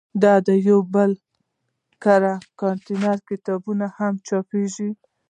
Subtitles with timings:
[0.21, 1.11] د ده یو بل
[2.03, 3.61] کره کتنیز کتاب
[3.97, 4.89] هم چاپېږي.